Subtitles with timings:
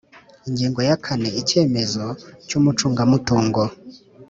[0.47, 2.03] Ingingo ya kane Icyemezo
[2.47, 3.61] cy umucungamutungo